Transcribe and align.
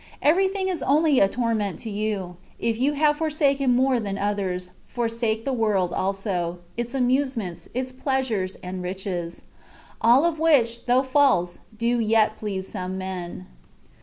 Everything 0.23 0.67
is 0.67 0.81
only 0.81 1.19
a 1.19 1.27
torment 1.29 1.77
to 1.77 1.89
you; 1.91 2.35
if 2.57 2.79
you 2.79 2.93
have 2.93 3.17
forsaken 3.17 3.75
more 3.75 3.99
than 3.99 4.17
others, 4.17 4.71
forsake 4.87 5.45
the 5.45 5.53
world 5.53 5.93
also, 5.93 6.57
its 6.75 6.95
amusements, 6.95 7.69
its 7.75 7.91
pleasures, 7.91 8.57
and 8.63 8.81
riches; 8.81 9.43
all 10.01 10.25
of 10.25 10.39
which, 10.39 10.87
though 10.87 11.03
false, 11.03 11.59
do 11.77 11.99
yet 11.99 12.35
please 12.35 12.67
some 12.67 12.97
men. 12.97 13.45